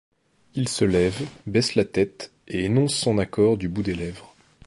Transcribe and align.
Il 0.55 0.67
se 0.67 0.83
lève, 0.83 1.27
baisse 1.45 1.75
la 1.75 1.85
tête, 1.85 2.31
et 2.47 2.65
énonce 2.65 2.95
son 2.95 3.19
accord 3.19 3.55
du 3.55 3.69
bout 3.69 3.83
des 3.83 3.93
lèvres. 3.93 4.33